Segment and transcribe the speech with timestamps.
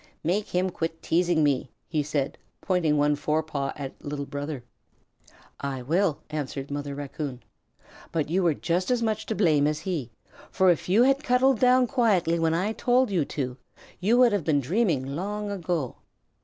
[0.23, 4.63] "Make him quit teasing me," he said, pointing one forepaw at Little Brother.
[5.59, 7.43] "I will," answered Mother Raccoon;
[8.11, 10.09] "but you were just as much to blame as he,
[10.49, 13.57] for if you had cuddled down quietly when I told you to,
[13.99, 15.97] you would have been dreaming long ago.